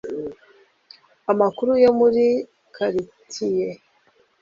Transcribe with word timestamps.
amakuru 1.31 1.71
yo 1.83 1.91
muri 1.99 2.23
karitiye 2.75 3.69